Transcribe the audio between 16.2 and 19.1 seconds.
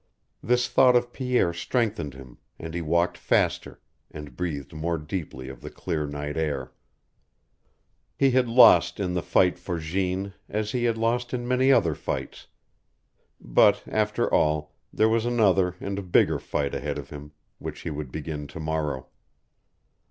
fight ahead of him, which he would begin to morrow.